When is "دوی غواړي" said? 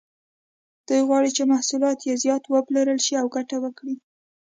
0.87-1.29